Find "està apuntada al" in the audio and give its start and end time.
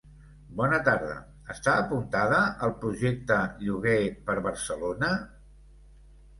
1.55-2.75